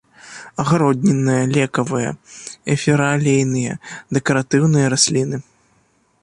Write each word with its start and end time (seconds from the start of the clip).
Агароднінныя, 0.61 1.43
лекавыя, 1.57 2.11
эфіраалейныя, 2.77 3.73
дэкаратыўныя 4.19 4.85
расліны. 4.97 5.37